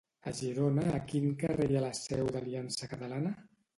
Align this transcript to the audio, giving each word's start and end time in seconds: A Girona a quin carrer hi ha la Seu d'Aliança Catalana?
A 0.29 0.31
Girona 0.37 0.85
a 0.93 1.01
quin 1.11 1.27
carrer 1.45 1.67
hi 1.73 1.77
ha 1.77 1.83
la 1.85 1.93
Seu 1.99 2.33
d'Aliança 2.37 2.91
Catalana? 2.95 3.35